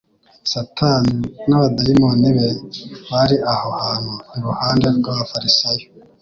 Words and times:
Satani 0.51 1.17
n'abadaimoni 1.47 2.29
be 2.37 2.47
bari 3.11 3.37
aho 3.53 3.67
hantu 3.81 4.13
iruhande 4.35 4.87
rw'abafarisayo 4.97 5.85